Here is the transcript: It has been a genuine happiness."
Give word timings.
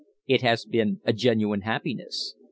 It 0.25 0.41
has 0.41 0.65
been 0.65 0.99
a 1.05 1.13
genuine 1.13 1.61
happiness." 1.61 2.33